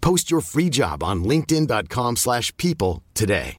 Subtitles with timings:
[0.00, 3.56] Post your free job on linkedin.com/people slash people today.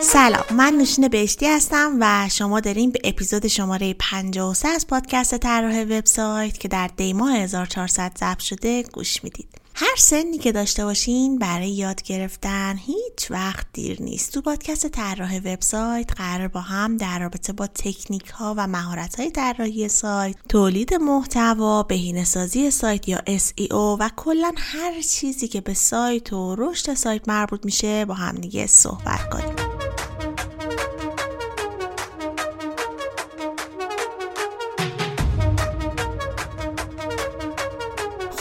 [0.00, 5.82] سلام من نوشین بهشتی هستم و شما داریم به اپیزود شماره 53 از پادکست طراح
[5.82, 11.70] وبسایت که در دیما 1400 ضبط شده گوش می‌دید هر سنی که داشته باشین برای
[11.70, 14.32] یاد گرفتن هیچ وقت دیر نیست.
[14.32, 19.30] تو پادکست طراح وبسایت قرار با هم در رابطه با تکنیک ها و مهارت های
[19.30, 25.74] طراحی سایت تولید محتوا بهینه سازی سایت یا SEO و کلا هر چیزی که به
[25.74, 29.71] سایت و رشد سایت مربوط میشه با هم دیگه صحبت کنیم.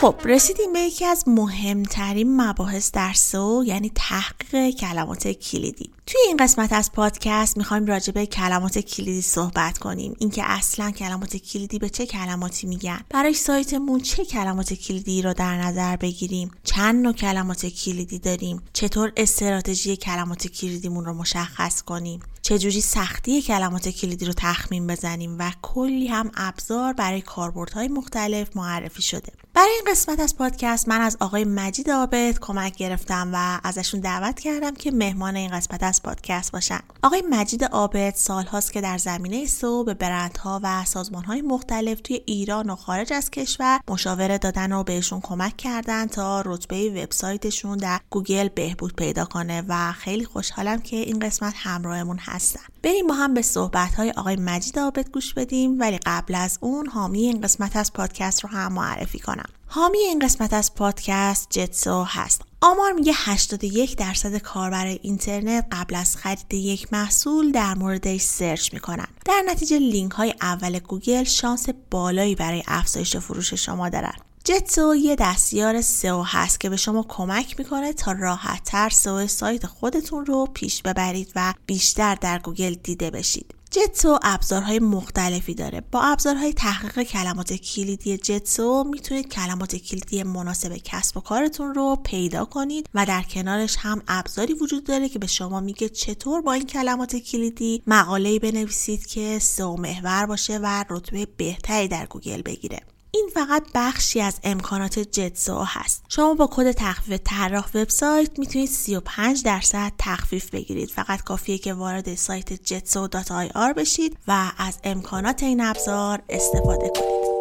[0.01, 5.89] خب رسیدیم به یکی از مهمترین مباحث در سو یعنی تحقیق کلمات کلیدی.
[6.07, 10.15] توی این قسمت از پادکست می‌خوایم راجع به کلمات کلیدی صحبت کنیم.
[10.19, 12.99] اینکه اصلا کلمات کلیدی به چه کلماتی میگن.
[13.09, 16.51] برای سایتمون چه کلمات کلیدی رو در نظر بگیریم.
[16.63, 18.61] چند نوع کلمات کلیدی داریم.
[18.73, 22.19] چطور استراتژی کلمات کلیدیمون رو مشخص کنیم.
[22.41, 29.01] چجوری سختی کلمات کلیدی رو تخمین بزنیم و کلی هم ابزار برای کاربردهای مختلف معرفی
[29.01, 29.33] شده.
[29.53, 34.39] برای این قسمت از پادکست من از آقای مجید عابد کمک گرفتم و ازشون دعوت
[34.39, 36.79] کردم که مهمان این قسمت از پادکست باشن.
[37.03, 42.69] آقای مجید عابد سالهاست که در زمینه سو به برندها و سازمانهای مختلف توی ایران
[42.69, 48.47] و خارج از کشور مشاوره دادن و بهشون کمک کردن تا رتبه وبسایتشون در گوگل
[48.47, 53.41] بهبود پیدا کنه و خیلی خوشحالم که این قسمت همراهمون هستن بریم با هم به
[53.41, 57.93] صحبت های آقای مجید عابد گوش بدیم ولی قبل از اون حامی این قسمت از
[57.93, 59.49] پادکست رو هم معرفی کنم.
[59.67, 62.41] حامی این قسمت از پادکست جتسو هست.
[62.61, 69.07] آمار میگه 81 درصد کاربر اینترنت قبل از خرید یک محصول در موردش سرچ می‌کنن.
[69.25, 74.13] در نتیجه لینک های اول گوگل شانس بالایی برای افزایش فروش شما دارن.
[74.43, 79.65] جتسو یه دستیار سئو هست که به شما کمک می‌کنه تا راحت تر سئو سایت
[79.65, 83.55] خودتون رو پیش ببرید و بیشتر در گوگل دیده بشید.
[83.71, 91.17] جتسو ابزارهای مختلفی داره با ابزارهای تحقیق کلمات کلیدی جتسو می‌تونید کلمات کلیدی مناسب کسب
[91.17, 95.59] و کارتون رو پیدا کنید و در کنارش هم ابزاری وجود داره که به شما
[95.59, 101.87] میگه چطور با این کلمات کلیدی مقاله‌ای بنویسید که سئو محور باشه و رتبه بهتری
[101.87, 102.79] در گوگل بگیره
[103.13, 106.03] این فقط بخشی از امکانات جتسو هست.
[106.09, 110.89] شما با کد تخفیف طراح وبسایت می‌تونید 35 درصد تخفیف بگیرید.
[110.89, 117.31] فقط کافیه که وارد سایت jetso.ir بشید و از امکانات این ابزار استفاده کنید.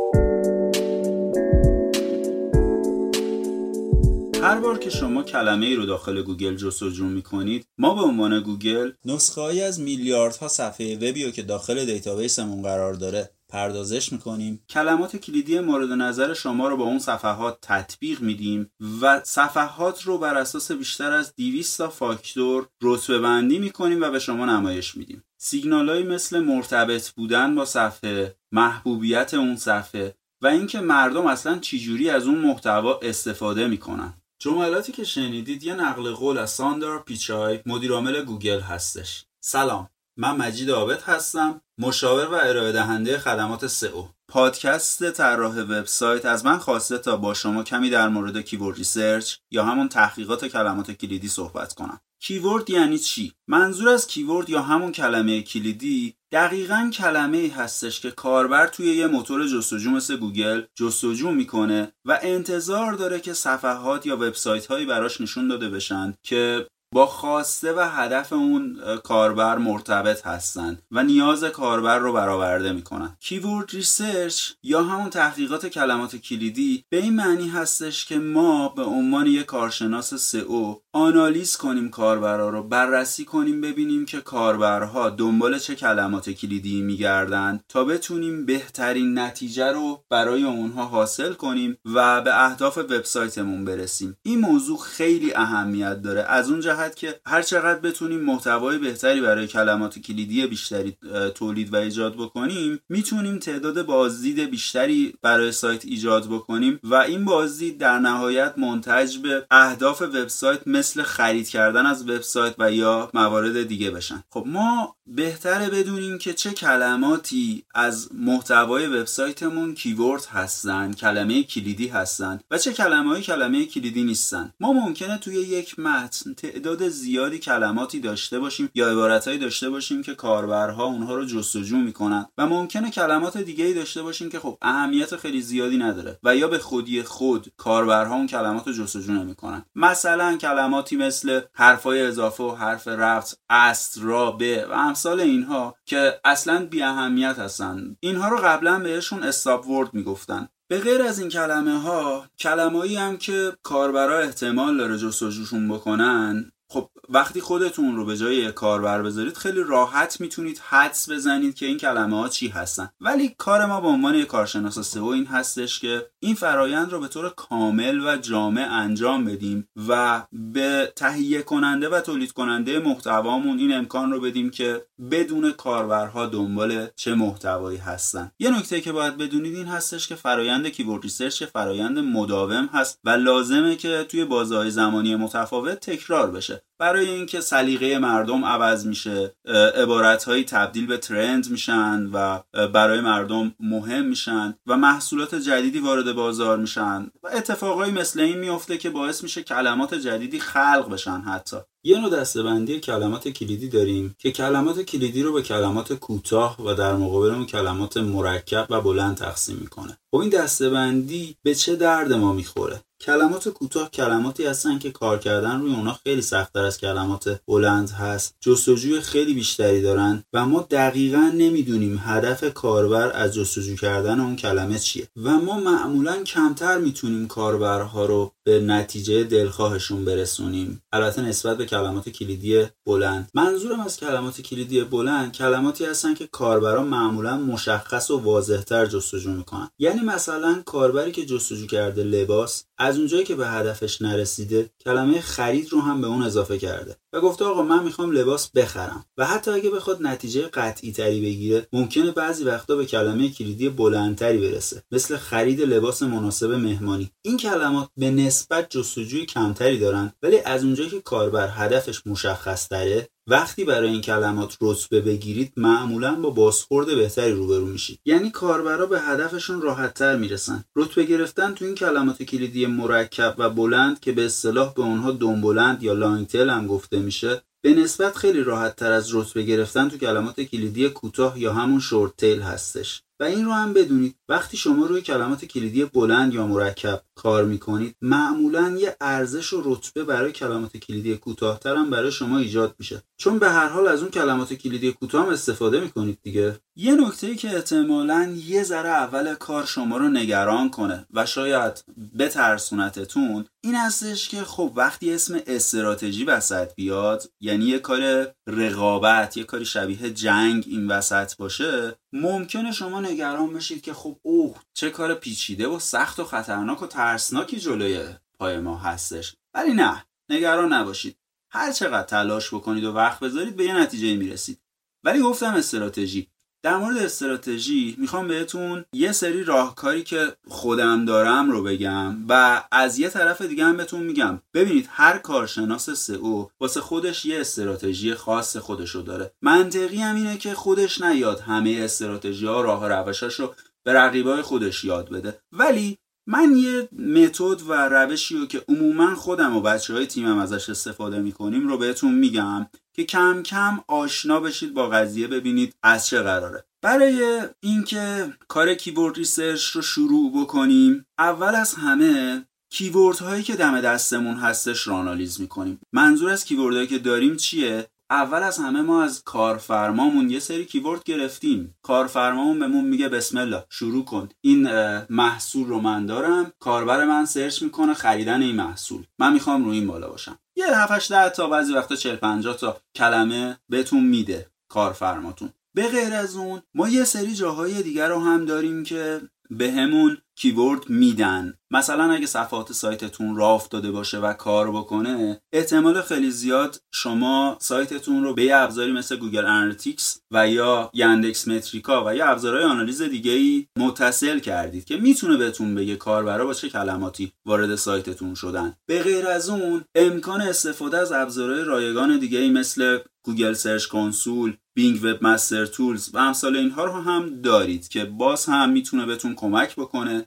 [4.42, 8.92] هر بار که شما کلمه ای رو داخل گوگل جستجو می‌کنید ما به عنوان گوگل
[9.04, 13.31] نسخه از میلیاردها صفحه وبی که داخل database مون قرار داره.
[13.50, 14.65] پردازش می‌کنیم.
[14.69, 20.34] کلمات کلیدی مورد نظر شما رو با اون صفحات تطبیق میدیم و صفحات رو بر
[20.34, 25.25] اساس بیشتر از 200 تا فاکتور رتبه بندی می‌کنیم و به شما نمایش میدیم.
[25.38, 32.26] سیگنالهایی مثل مرتبط بودن با صفحه محبوبیت اون صفحه و اینکه مردم اصلا چجوری از
[32.26, 34.14] اون محتوا استفاده می‌کنن.
[34.38, 39.25] جملاتی که شنیدید یه نقل قول از ساندر پیچای مدیرعامل گوگل هستش.
[39.41, 39.88] سلام.
[40.16, 46.58] من مجید عابد هستم مشاور و ارائه دهنده خدمات سئو پادکست طراح وبسایت از من
[46.58, 51.72] خواسته تا با شما کمی در مورد keyword research یا همون تحقیقات کلمات کلیدی صحبت
[51.74, 52.00] کنم.
[52.22, 58.10] keyword یعنی چی؟ منظور از keyword یا همون کلمه کلیدی دقیقا کلمه ای هستش که
[58.10, 64.16] کاربر توی یه موتور جستجو مثل گوگل جستجو می‌کنه و انتظار داره که صفحات یا
[64.16, 70.82] وبسایت هایی براش نشون داده بشن که با خواسته و هدف اون کاربر مرتبط هستند
[70.90, 73.16] و نیاز کاربر رو برآورده می‌کنن.
[73.20, 79.26] keyword research یا همون تحقیقات کلمات کلیدی به این معنی هستش که ما به عنوان
[79.26, 86.31] یک کارشناس سئو آنالیز کنیم کاربرها رو بررسی کنیم ببینیم که کاربرها دنبال چه کلمات
[86.31, 93.64] کلیدی میگردن تا بتونیم بهترین نتیجه رو برای اونها حاصل کنیم و به اهداف وبسایتمون
[93.64, 94.16] برسیم.
[94.22, 96.22] این موضوع خیلی اهمیت داره.
[96.22, 100.97] از اون جهت که هر چقدر بتونیم محتوای بهتری برای کلمات کلیدی بیشتری
[101.35, 107.79] تولید و ایجاد بکنیم می‌تونیم تعداد بازدید بیشتری برای سایت ایجاد بکنیم و این بازدید
[107.79, 113.91] در نهایت منتج به اهداف وبسایت مثل خرید کردن از وبسایت و یا موارد دیگه
[113.91, 114.25] بشن.
[114.31, 122.41] خب ما بهتره بدونیم که چه کلماتی از محتوای وبسایتمون کیورد هستن کلمه کلیدی هستن
[122.50, 124.53] و چه کلمه کلمه کلیدی نیستن.
[124.61, 130.14] ما ممکنه توی یک متن تعداد زیادی کلماتی داشته باشیم یا عبارتهایی داشته باشیم که
[130.14, 135.17] کاربرها اونها رو جستجو می‌کنن و ممکنه کلمات دیگه ای داشته باشیم که خب اهمیت
[135.17, 139.64] خیلی زیادی نداره و یا به خودی خود کاربرها اون کلمات رو جستجو نمی‌کنن.
[139.75, 146.20] مثلا کلماتی مثل حرفای اضافه و حرف رفت است را به و امثال اینها که
[146.25, 147.96] اصلا بی اهمیت هستن.
[148.00, 150.49] اینها رو قبلا بهشون استاپ ورد می‌گفتن.
[150.70, 156.90] به غیر از این کلمه ها کلمه‌ای هم که کاربرا احتمال داره جستجوشون بکنن خب
[157.08, 162.17] وقتی خودتون رو به جای کاربر بذارید خیلی راحت می‌تونید حدس بزنید که این کلمه
[162.17, 162.88] ها چی هستن.
[163.00, 167.08] ولی کار ما به عنوان یک کارشناس سئو این هستش که این فرایند رو به
[167.08, 173.75] طور کامل و جامع انجام بدیم و به تهیه کننده و تولید کننده محتوامون این
[173.75, 178.31] امکان رو بدیم که بدون کاربرها دنبال چه محتوایی هستن.
[178.38, 183.11] یه نکته که باید بدونید این هستش که فرایند keyword research فرایند مداوم هست و
[183.11, 186.59] لازمه که توی بازه‌های زمانی متفاوت تکرار بشه.
[186.78, 189.34] برای اینکه سلیقه مردم عوض میشه
[189.76, 196.58] عبارت تبدیل به trend میشن و برای مردم مهم میشن و محصولات جدیدی وارد بازار
[196.58, 197.10] میشن.
[197.22, 201.56] و اتفاقایی مثل این میفته که باعث میشه کلمات جدیدی خلق بشن حتی.
[201.84, 206.94] یه نوع دسته‌بندی کلمات کلیدی داریم که کلمات کلیدی رو به کلمات کوتاه و در
[206.94, 209.98] مقابل اون کلمات مرکب و بلند تقسیم می‌کنه.
[210.10, 215.61] خب این دسته‌بندی به چه درد ما می‌خوره؟ کلمات کوتاه کلماتی هستن که کار کردن
[215.61, 218.35] روی اونا خیلی سختتر از کلمات بلند هست.
[218.41, 224.79] جستجوی خیلی بیشتری دارن و ما دقیقا نمی‌دونیم هدف کاربر از جستجو کردن اون کلمه
[224.79, 230.82] چیه و ما معمولا کمتر می‌تونیم کاربرها رو به نتیجه دلخواهشون برسونیم.
[230.93, 233.31] البته نسبت به کلمات کلیدی بلند.
[233.35, 239.70] منظورم از کلمات کلیدی بلند کلماتی هستن که کاربرا معمولا مشخص و واضحتر جستجو می‌کنن.
[239.79, 245.69] یعنی مثلا کاربری که جستجو کرده لباس از اونجایی که به هدفش نرسیده کلمه خرید
[245.72, 246.96] رو هم به اون اضافه کرده.
[247.12, 249.04] و گفته آقا من می‌خوام لباس بخرم.
[249.18, 254.38] و حتی اگه بخواد نتیجه قطعی تری بگیره ممکنه بعضی وقتا به کلمه کلیدی بلندتری
[254.38, 257.10] برسه مثل خرید لباس مناسب مهمانی.
[257.22, 263.08] این کلمات به نسبت جستجوی کمتری دارن ولی از اونجایی که کاربر هدفش مشخص تره
[263.26, 268.00] وقتی برای این کلمات رتبه بگیرید معمولا با بازخورد بهتری روبرو میشید.
[268.04, 270.64] یعنی کاربرا به هدفشون راحتتر می‌رسن.
[270.76, 275.82] رتبه گرفتن تو این کلمات کلیدی مرکب و بلند که به اصطلاح به اونها بلند
[275.82, 280.41] یا لانگتل هم گفته میشه به نسبت خیلی راحت تر از رتبه گرفتن تو کلمات
[280.41, 283.02] کلیدی کوتاه یا همون شورت تیل هستش.
[283.20, 287.96] و این رو هم بدونید وقتی شما روی کلمات کلیدی بلند یا مرکب کار می‌کنید
[288.03, 293.03] معمولا یه ارزش و رتبه برای کلمات کلیدی کوتاهتر هم برای شما ایجاد میشه.
[293.17, 296.60] چون به هر حال از اون کلمات کلیدی کوتاه هم استفاده می‌کنید دیگه.
[296.77, 301.84] یه نکته که احتمالا یه ذره اول کار شما رو نگران کنه و شاید
[302.19, 309.44] بترسونتتون این هستش که خب وقتی اسم استراتژی وسط بیاد یعنی یه کار رقابت یه
[309.44, 315.15] کاری شبیه جنگ این وسط باشه ممکنه شما نگران بشید که خب اوه چه کار
[315.15, 318.08] پیچیده و سخت و خطرناک و ترسناکی جلوی
[318.39, 319.36] پای ما هستش.
[319.55, 321.17] ولی نه نگران نباشید.
[321.53, 324.60] هر چقدر تلاش بکنید و وقت بذارید به یه نتیجه می‌رسید.
[325.05, 326.30] ولی گفتم استراتژی.
[326.62, 332.98] در مورد استراتژی می‌خوام بهتون یه سری راهکاری که خودم دارم رو بگم و از
[332.98, 334.43] یه طرف دیگه هم بهتون میگم.
[334.55, 339.32] ببینید هر کارشناس سئو واسه خودش یه استراتژی خاص خودش رو داره.
[339.43, 344.84] منطقی هم اینه که خودش نیاد همه استراتژی ها راه روشاش رو به رقیبای خودش
[344.84, 345.38] یاد بده.
[345.52, 345.98] ولی
[346.31, 351.19] من یه متد و روشی رو که عموما خودم و بچه های تیمم ازش استفاده
[351.19, 356.65] می‌کنیم رو بهتون میگم که کم کم آشنا بشید با قضیه ببینید از چه قراره.
[356.82, 363.81] برای اینکه کار keyword research رو شروع بکنیم اول از همه keyword هایی که دم
[363.81, 365.81] دستمون هستش رو آنالیز می‌کنیم.
[365.93, 370.64] منظور از keyword هایی که داریم چیه؟ اول از همه ما از کارفرمامون یه سری
[370.65, 371.74] keyword گرفتیم.
[371.82, 374.29] کارفرمامون بهمون میگه بسم الله شروع کن.
[374.40, 374.69] این
[375.10, 376.52] محصول رو من دارم.
[376.60, 379.05] کاربر من search می‌کنه خریدن این محصول.
[379.19, 380.38] من می‌خوام روی این بالا باشم.
[380.56, 385.50] یه 7 ده تا بعضی وقتا 40 50 تا کلمه بهتون میده کارفرماتون.
[385.74, 390.89] به غیر از اون ما یه سری جاهای دیگر رو هم داریم که بهمون keyword
[390.89, 391.55] میدن.
[391.72, 398.25] مثلا اگه صفحات سایتتون راه افتاده باشه و کار بکنه احتمال خیلی زیاد شما سایتتون
[398.25, 403.03] رو به یه ابزاری مثل Google Analytics و یا Yandex Metrica و یا ابزارهای آنالیز
[403.03, 408.77] دیگه ای متصل کردید که می‌تونه بهتون بگه کاربرا با چه کلماتی وارد سایتتون شدن.
[408.87, 414.56] به غیر از اون امکان استفاده از ابزارهای رایگان دیگه ای مثل Google Search Console
[414.74, 419.77] Bing Webmaster Tools و امثال اینها رو هم دارید که باز هم می‌تونه بهتون کمک
[419.77, 420.27] بکنه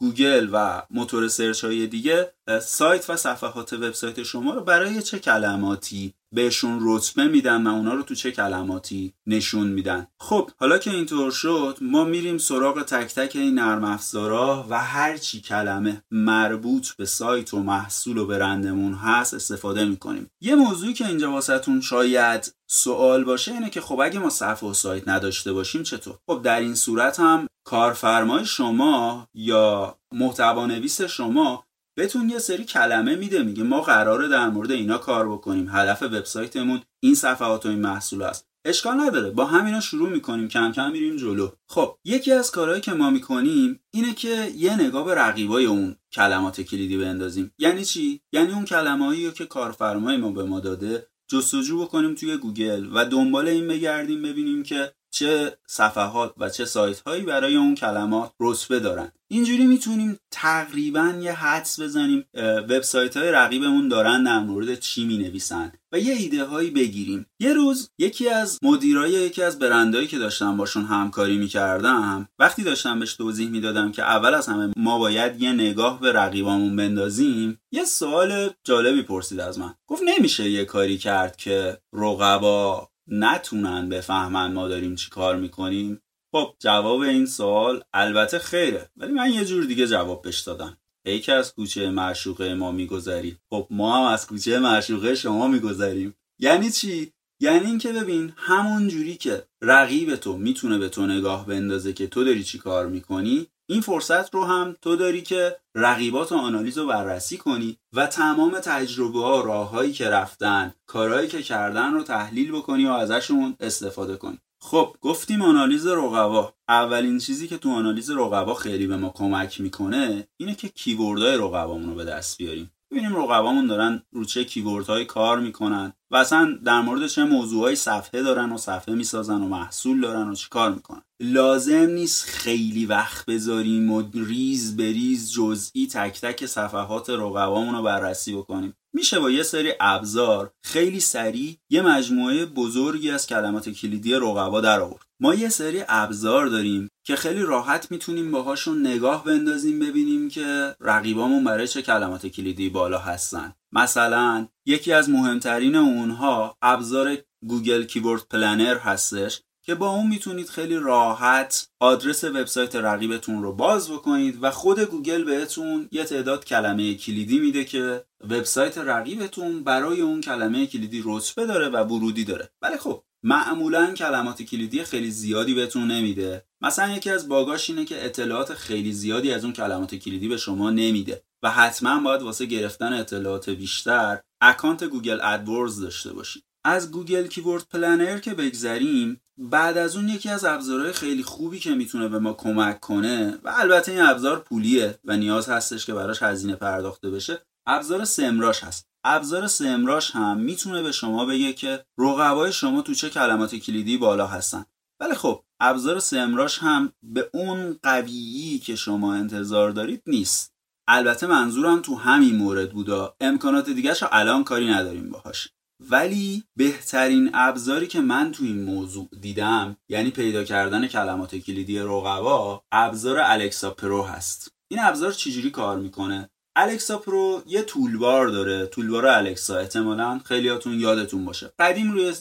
[0.00, 6.14] گوگل و موتور search های دیگه سایت و صفحات وبسایت شما رو برای چه کلماتی
[6.34, 11.30] بهشون رتبه میدن و اونا رو تو چه کلماتی نشون میدن؟ خب حالا که اینطور
[11.30, 17.04] شد ما میریم سراغ تک تک این نرم افزارا و هر چی کلمه مربوط به
[17.04, 20.30] سایت و محصول و برندمون هست استفاده می‌کنیم.
[20.40, 24.74] یه موضوعی که اینجا واسهتون شاید سوال باشه اینه که خب اگه ما صفحه و
[24.74, 31.64] سایت نداشته باشیم چطور؟ خب در این صورت هم کارفرمای شما یا محتوا نویس شما
[31.96, 35.68] بهتون یه سری کلمه میده میگه ما قراره در مورد اینا کار بکنیم.
[35.70, 38.48] هدف وبسایتمون این صفحات و این محصول است.
[38.66, 41.48] اشکال نداره با همینا شروع می‌کنیم کم کم میریم جلو.
[41.68, 46.60] خب یکی از کارهایی که ما می‌کنیم اینه که یه نگاه به رقیبای اون کلمات
[46.60, 47.52] کلیدی بندازیم.
[47.58, 52.88] یعنی چی؟ یعنی اون کلمه‌ای که کارفرمای ما به ما داده جستجو بکنیم توی گوگل
[52.92, 58.32] و دنبال این بگردیم ببینیم که چه صفحات و چه سایت هایی برای اون کلمات
[58.40, 59.12] رتبه دارن.
[59.28, 62.24] اینجوری می‌تونیم تقریبا یه حدس بزنیم
[62.68, 67.26] وبسایت های رقیبمون دارن در مورد چی می نویسن و یه ایده هایی بگیریم.
[67.40, 72.98] یه روز یکی از مدیرای یکی از برندهایی که داشتم باشون همکاری می‌کردم وقتی داشتم
[72.98, 77.84] بهش توضیح می‌دادم که اول از همه ما باید یه نگاه به رقیبامون بندازیم یه
[77.84, 79.74] سوال جالبی پرسید از من.
[79.86, 86.02] گفت نمیشه یه کاری کرد که رقبا نتونن بفهمن ما داریم چی کار می‌کنیم.
[86.32, 90.76] خب جواب این سوال البته خیره ولی من یه جور دیگه جواب بهش دادم.
[91.06, 96.14] ای که از کوچه معشوقه ما میگذری خب ما هم از کوچه معشوقه شما میگذریم.
[96.38, 101.92] یعنی چی؟ یعنی اینکه ببین همون جوری که رقیب تو می‌تونه به تو نگاه بندازه
[101.92, 106.36] که تو داری چی کار می‌کنی این فرصت رو هم تو داری که رقیبات و
[106.36, 112.02] آنالیز رو بررسی کنی و تمام تجربه ها راههایی که رفتن کارهایی که کردن رو
[112.02, 114.38] تحلیل بکنی و ازشون استفاده کنی.
[114.60, 116.54] خب گفتیم آنالیز رقبا.
[116.68, 121.88] اولین چیزی که تو آنالیز رقبا خیلی به ما کمک می‌کنه اینه که کیوردهای رقبامون
[121.88, 122.70] رو به دست بیاریم.
[122.90, 128.22] ببینیم رقبامون دارن رو چه کیوردهایی کار می‌کنن و اصلا در مورد چه موضوعهای صفحه
[128.22, 131.02] دارن و صفحه می‌سازن و محصول دارن و چی کار می‌کنن.
[131.20, 137.82] لازم نیست خیلی وقت بذاریم و ریز به ریز جزئی تک تک صفحات رقبامون رو
[137.82, 138.74] بررسی بکنیم.
[138.94, 144.80] میشه با یه سری ابزار خیلی سریع یه مجموعه بزرگی از کلمات کلیدی رقبا در
[144.80, 145.02] آورد.
[145.20, 151.44] ما یه سری ابزار داریم که خیلی راحت می‌تونیم باهاشون نگاه بندازیم ببینیم که رقیبامون
[151.44, 153.52] برای چه کلمات کلیدی بالا هستن.
[153.72, 157.16] مثلا یکی از مهمترین اونها ابزار
[157.46, 159.42] Google Keyword Planner هستش.
[159.66, 165.24] که با اون می‌تونید خیلی راحت آدرس وبسایت رقیبتون رو باز بکنید و خود گوگل
[165.24, 171.68] بهتون یه تعداد کلمه کلیدی میده که وبسایت رقیبتون برای اون کلمه کلیدی رتبه داره
[171.68, 172.50] و ورودی داره.
[172.62, 176.44] ولی خب معمولا کلمات کلیدی خیلی زیادی بهتون نمیده.
[176.60, 180.36] مثلا یکی از bug اش اینه که اطلاعات خیلی زیادی از اون کلمات کلیدی به
[180.36, 186.42] شما نمیده و حتما باید واسه گرفتن اطلاعات بیشتر account Google AdWords داشته باشید.
[186.64, 191.74] از Google Keyword Planner که بگذریم بعد از اون یکی از ابزارهای خیلی خوبی که
[191.74, 196.22] می‌تونه به ما کمک کنه و البته این ابزار پولیه و نیاز هستش که براش
[196.22, 198.88] هزینه پرداخته بشه ابزار سمراش هست.
[199.04, 204.26] ابزار سمراش هم می‌تونه به شما بگه که رقبای شما تو چه کلمات کلیدی بالا
[204.26, 204.64] هستن.
[205.00, 210.52] ولی خب ابزار سمراش هم به اون قویی که شما انتظار دارید نیست.
[210.88, 213.16] البته منظورم تو همین مورد بودا.
[213.20, 215.48] امکانات دیگه رو الان کاری نداریم باهاش.
[215.80, 222.62] ولی بهترین ابزاری که من تو این موضوع دیدم یعنی پیدا کردن کلمات کلیدی رقبا
[222.72, 224.52] ابزار الکسا پرو هست.
[224.70, 228.66] این ابزار چجوری کار می‌کنه؟ Alexa Pro یه toolbar داره.
[228.66, 231.52] toolbar الکسا احتمالا خیلیاتون یادتون باشه.
[231.58, 232.14] قدیم روی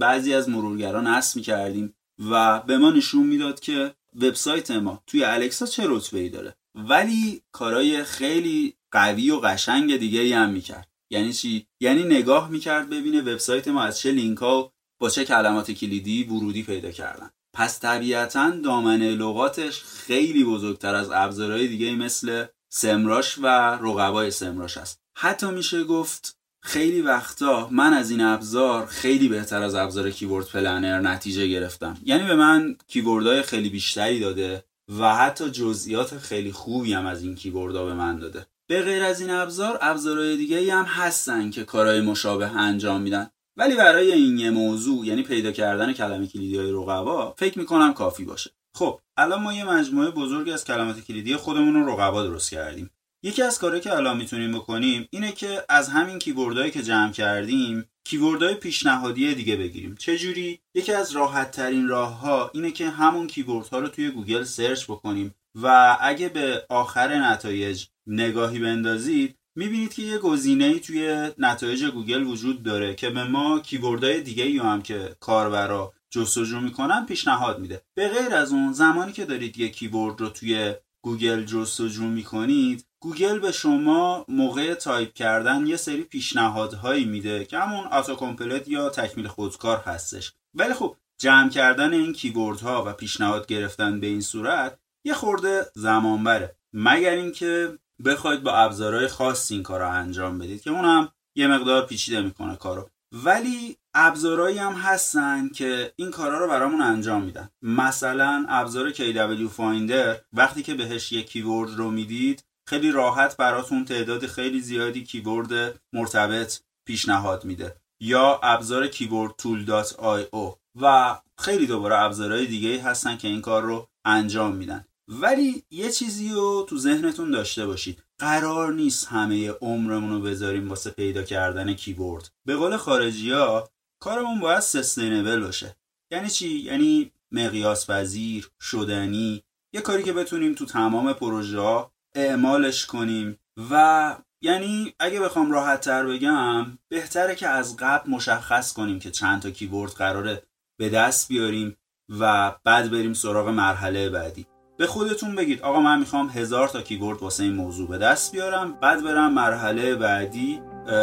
[0.00, 1.94] بعضی از مرورگرامون نصب می‌کردیم
[2.30, 6.54] و به ما نشون می‌داد که وبسایت ما توی الکسا چه رتبه ای داره.
[6.74, 10.89] ولی کارهای خیلی قوی و قشنگ دیگه ای هم می‌کرد.
[11.10, 15.70] یعنی چی؟ یعنی نگاه می‌کرد ببینه وبسایت ما از چه لینک ها با چه کلمات
[15.70, 17.30] کلیدی ورودی پیدا کردن.
[17.52, 23.46] پس طبیعتا دامنه لغاتش خیلی بزرگتر از ابزارهای دیگه مثل سمراش و
[23.82, 25.00] رقبای سمراش است.
[25.16, 31.00] حتی میشه گفت خیلی وقتا من از این ابزار خیلی بهتر از ابزار کیورد پلنر
[31.00, 31.98] نتیجه گرفتم.
[32.04, 34.64] یعنی به من کیوردهای خیلی بیشتری داده
[34.98, 38.46] و حتی جزئیات خیلی خوبی هم از این کیوردها به من داده.
[38.70, 43.30] به غیر از این ابزار ابزارهای دیگه هم هستن که کارهای مشابه انجام میدن.
[43.56, 48.24] ولی برای این یه موضوع یعنی پیدا کردن کلمه کلیدی های رقبا فکر می‌کنم کافی
[48.24, 48.50] باشه.
[48.76, 52.90] خب الان ما یه مجموعه بزرگی از کلمات کلیدی خودمون و رقبا درست کردیم.
[53.22, 57.12] یکی از کارهایی که الان می‌تونیم بکنیم اینه که از همین keyword هایی که جمع
[57.12, 59.94] کردیم keyword های پیشنهادی دیگه بگیریم.
[59.94, 64.10] چه جوری یکی از راحت ترین راه ها اینه که همون keyword ها رو توی
[64.10, 65.34] گوگل search بکنیم.
[65.54, 72.62] و اگه به آخر نتایج نگاهی بندازید می‌بینید که یه گزینه توی نتایج گوگل وجود
[72.62, 77.82] داره که به ما keyword های دیگه ای هم که کاربرا جستجو می‌کنن پیشنهاد میده.
[77.94, 83.38] به غیر از اون زمانی که دارید یه keyword رو توی گوگل جستجو می‌کنید گوگل
[83.38, 89.28] به شما موقع تایپ کردن یه سری پیشنهادهایی میده که همون auto complete یا تکمیل
[89.28, 90.32] خودکار هستش.
[90.54, 95.66] ولی خب جمع کردن این keyword ها و پیشنهاد گرفتن به این صورت یه خورده
[95.74, 101.12] زمان بره مگر اینکه بخواید با ابزارهای خاص این کار رو انجام بدید که اونم
[101.36, 102.90] یه مقدار پیچیده می‌کنه کارو.
[103.12, 107.48] ولی ابزارهایی هم هستن که این کارا رو برامون انجام میدن.
[107.62, 114.26] مثلا ابزار KW Finder وقتی که بهش یک keyword رو می‌دید خیلی راحت براتون تعداد
[114.26, 117.76] خیلی زیادی keyword مرتبط پیشنهاد میده.
[118.00, 124.54] یا ابزار کیورد tool.io و خیلی دوباره ابزارهای دیگه هستن که این کار رو انجام
[124.54, 124.84] میدن.
[125.10, 128.02] ولی یه چیزی رو تو ذهنتون داشته باشید.
[128.18, 134.40] قرار نیست همه عمرمون رو بذاریم واسه پیدا کردن کیورد به قول خارجی ها کارمون
[134.40, 135.76] باید سستینبل باشه.
[136.12, 139.42] یعنی چی؟ یعنی مقیاس وزیر شدنی.
[139.72, 143.38] یه کاری که بتونیم تو تمام پروژه اعمالش کنیم.
[143.70, 149.42] و یعنی اگه بخوام راحت تر بگم بهتره که از قبل مشخص کنیم که چند
[149.42, 150.42] تا کیورد قراره
[150.78, 151.76] به دست بیاریم
[152.08, 154.46] و بعد بریم سراغ مرحله بعدی.
[154.80, 155.62] به خودتون بگید.
[155.62, 159.94] آقا من می‌خوام هزار تا کیورد واسه این موضوع به دست بیارم بعد برم مرحله
[159.94, 160.60] بعدی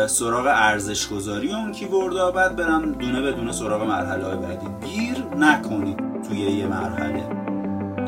[0.07, 4.67] سراغ ارزش گذاری اون کیوردها بعد برم دونه به دونه سراغ مرحله های بعدی.
[4.85, 7.23] گیر نکنید توی یه مرحله.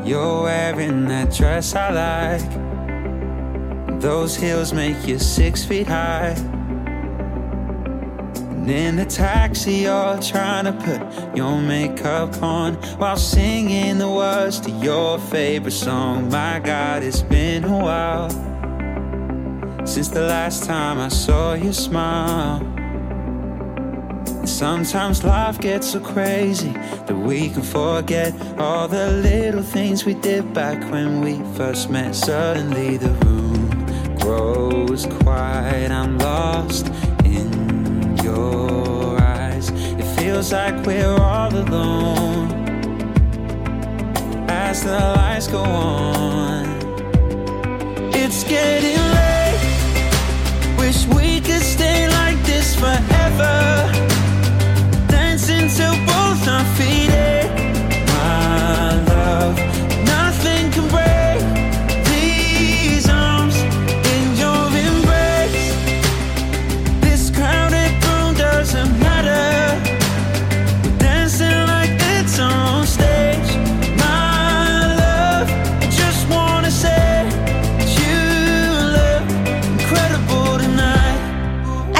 [0.04, 0.50] You're
[4.00, 6.59] Those heels make you six feet high.
[8.66, 14.70] In the taxi, you're trying to put your makeup on while singing the words to
[14.70, 16.30] your favorite song.
[16.30, 18.30] My God, it's been a while
[19.86, 22.60] since the last time I saw you smile.
[24.44, 26.72] sometimes life gets so crazy
[27.06, 32.14] that we can forget all the little things we did back when we first met.
[32.14, 35.90] Suddenly, the room grows quiet.
[35.90, 36.86] I'm lost
[40.32, 42.48] feels like we're all alone
[44.48, 46.66] as the lights go on.
[48.14, 49.60] It's getting late.
[50.78, 53.56] Wish we could stay like this forever.
[55.08, 57.39] Dancing till both our feet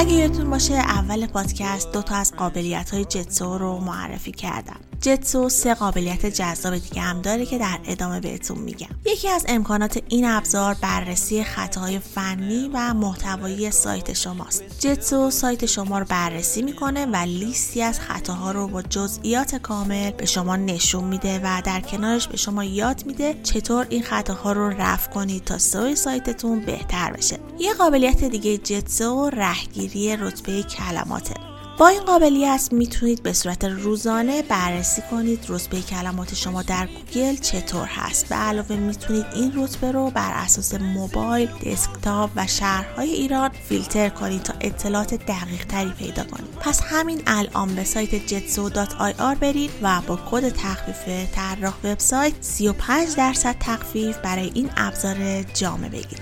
[0.01, 4.79] اگه یادتون باشه اول پادکست دو تا از قابلیت های جتسو رو معرفی کردم.
[5.01, 8.87] جتسو سه قابلیت جذاب دیگه هم داره که در ادامه بهتون میگم.
[9.05, 14.63] یکی از امکانات این ابزار بررسی خطاهای فنی و محتوایی سایت شماست.
[14.79, 20.25] جتسو سایت شما رو بررسی می‌کنه و لیستی از خطاها رو با جزئیات کامل به
[20.25, 25.11] شما نشون میده و در کنارش به شما یاد میده چطور این خطاها رو رفع
[25.11, 27.39] کنید تا سئو سایتتون بهتر بشه.
[27.59, 31.33] یه قابلیت دیگه جتسو رهگیری رتبه کلماته.
[31.77, 37.85] با این قابلیت می‌تونید به صورت روزانه بررسی کنید رتبه کلمات شما در گوگل چطور
[37.85, 38.29] هست.
[38.29, 44.43] به علاوه می‌تونید این رتبه رو بر اساس موبایل، دسکتاپ و شهرهای ایران فیلتر کنید
[44.43, 46.51] تا اطلاعات دقیق تری پیدا کنید.
[46.59, 53.55] پس همین الان به سایت jetseo.ir برید و با کد تخفیف طراح وبسایت 35 درصد
[53.59, 56.21] تخفیف برای این ابزار جامع بگیرید.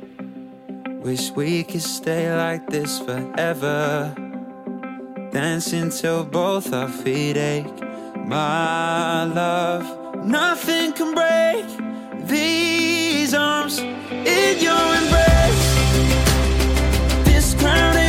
[1.03, 4.13] Wish we could stay like this forever.
[5.31, 7.65] Dancing till both our feet ache.
[8.27, 9.83] My love,
[10.23, 11.65] nothing can break
[12.27, 15.63] these arms in your embrace.
[17.25, 18.00] This crowded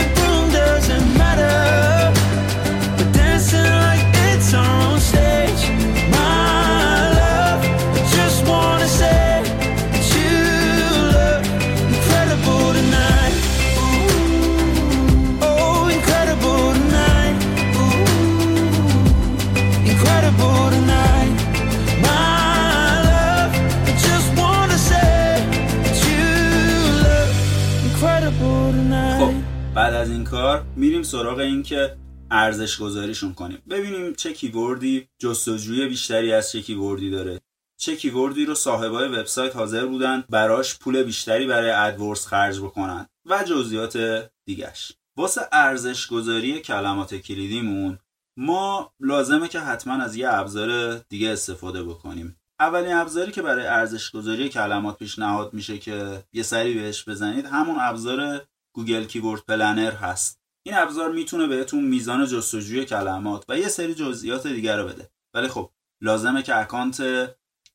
[31.13, 31.97] سراغ این که
[32.31, 33.63] ارزش گذاریشون کنیم.
[33.71, 37.41] ببینیم چه کیوردی جستجوی بیشتری از چه کیوردی داره.
[37.81, 43.45] چه کیوردی رو صاحبای وبسایت حاضر بودن براش پول بیشتری برای ادورس خرج بکنن و
[43.45, 43.99] جزئیات
[44.47, 47.99] دیگش واسه ارزش گذاری کلمات کلیدیمون
[48.39, 52.37] ما لازمه که حتما از یه ابزار دیگه استفاده بکنیم.
[52.61, 57.77] اولین ابزاری که برای ارزش گذاری کلمات پیشنهاد میشه که یه سری بهش بزنید همون
[57.81, 60.42] ابزار Google Keyword Planner هست.
[60.67, 65.11] این ابزار می‌تونه بهتون میزان جستجوی کلمات و یه سری جزئیات دیگر رو بده.
[65.35, 65.71] ولی خب
[66.01, 67.03] لازمه که اکانت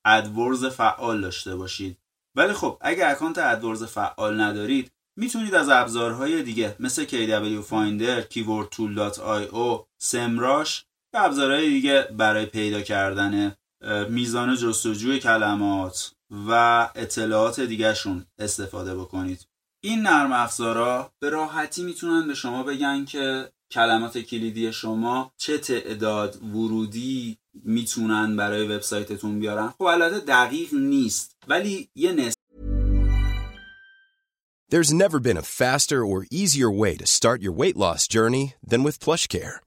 [0.06, 1.97] AdWords فعال داشته باشید.
[2.36, 9.86] ولی خب اگه اکانت AdWords فعال ندارید می‌تونید از ابزارهای دیگه مثل KW Finder, KeywordTool.io,
[10.04, 10.71] SEMrush
[11.13, 13.56] و ابزارهای دیگه برای پیدا کردن
[14.10, 16.12] میزان جستجوی کلمات
[16.47, 16.52] و
[16.95, 19.47] اطلاعات دیگهشون استفاده بکنید.
[19.88, 26.43] این نرم افزارا به راحتی می‌تونن به شما بگن که کلمات کلیدی شما چه تعداد
[26.43, 32.38] ورودی می‌تونن برای وبسایتتون بیارن خب البته دقیق نیست ولی یه نسبت
[34.69, 38.84] There's never been a faster or easier way to start your weight loss journey than
[38.84, 39.66] with PlushCare.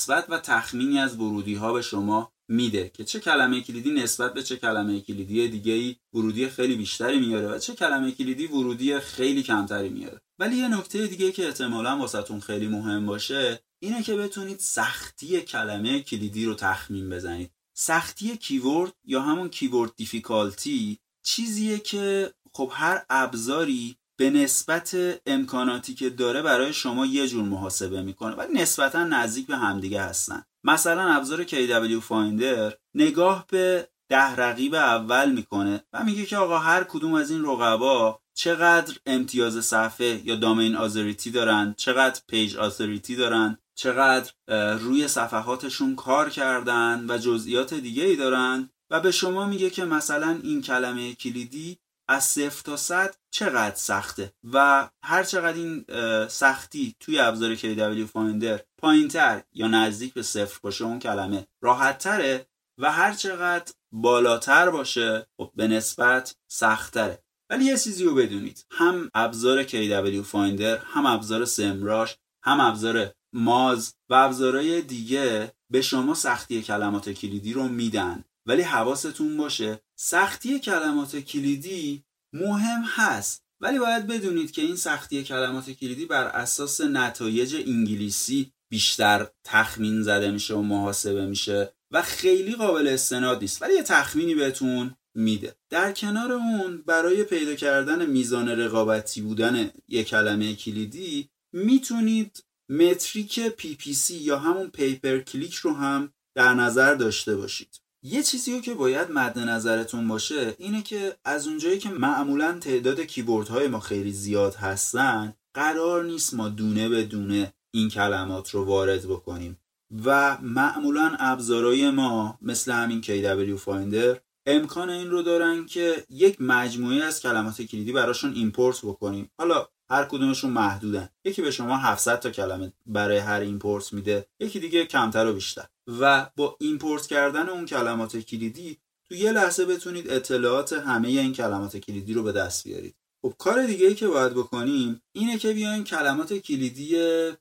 [0.00, 4.42] نسبت و تخمینی از ورودی ها به شما میده که چه کلمه کلیدی نسبت به
[4.42, 9.42] چه کلمه کلیدی دیگه ای ورودی خیلی بیشتری میاره و چه کلمه کلیدی ورودی خیلی
[9.42, 10.20] کمتری میاره.
[10.38, 16.00] ولی یه نکته دیگه که احتمالا واسهتون خیلی مهم باشه اینه که بتونید سختی کلمه
[16.00, 17.50] کلیدی رو تخمین بزنید.
[17.76, 26.10] سختی keyword یا همون keyword difficulty چیزیه که خب هر ابزاری به نسبت امکاناتی که
[26.10, 30.42] داره برای شما یه جور محاسبه می‌کنه ولی نسبتا نزدیک به همدیگه هستن.
[30.64, 36.84] مثلا ابزار KW Finder نگاه به ده رقیب اول می‌کنه و میگه که آقا هر
[36.84, 43.58] کدوم از این رقبا چقدر امتیاز صفحه یا domain authority دارن چقدر page authority دارن
[43.74, 44.32] چقدر
[44.74, 48.70] روی صفحاتشون کار کردن و جزئیات دیگه ای دارن.
[48.90, 51.78] و به شما میگه که مثلا این کلمه کلیدی
[52.10, 55.84] از صفر تا صد چقدر سخته و هر چقدر این
[56.28, 62.46] سختی توی ابزار KW Finder پایینتر یا نزدیک به صفر باشه اون کلمه راحت تره
[62.78, 69.10] و هر چقدر بالاتر باشه خب به نسبت سختره ولی یه چیزی رو بدونید هم
[69.14, 76.62] ابزار KW Finder هم ابزار سمراش هم ابزار ماز و ابزارهای دیگه به شما سختی
[76.62, 78.24] کلمات کلیدی رو میدن.
[78.50, 83.44] ولی حواستون باشه سختی کلمات کلیدی مهم هست.
[83.60, 90.30] ولی باید بدونید که این سختی کلمات کلیدی بر اساس نتایج انگلیسی بیشتر تخمین زده
[90.30, 93.62] میشه و محاسبه میشه و خیلی قابل استناد نیست.
[93.62, 95.54] ولی یه تخمینی بهتون میده.
[95.70, 104.10] در کنار اون برای پیدا کردن میزان رقابتی بودن یک کلمه کلیدی می‌تونید متریک PPC
[104.10, 107.80] یا همون پیپر کلیک رو هم در نظر داشته باشید.
[108.02, 113.48] یه چیزی که باید مد نظرتون باشه اینه که از اونجایی که معمولا تعداد keyword
[113.48, 119.04] های ما خیلی زیاد هستن قرار نیست ما دونه به دونه این کلمات رو وارد
[119.04, 119.58] بکنیم.
[120.04, 127.04] و معمولا ابزارهای ما مثل همین KW Finder امکان این رو دارن که یک مجموعه
[127.04, 129.30] از کلمات کلیدی براشون import بکنیم.
[129.38, 131.08] حالا هر کدومشون محدودن.
[131.24, 135.64] یکی به شما 700 تا کلمه برای هر import میده یکی دیگه کمتر و بیشتر.
[136.00, 141.76] و با import کردن اون کلمات کلیدی تو یه لحظه بتونید اطلاعات همه این کلمات
[141.76, 142.94] کلیدی رو به دست بیارید.
[143.22, 146.96] خب کار دیگه ای که باید بکنیم اینه که بیایم کلمات کلیدی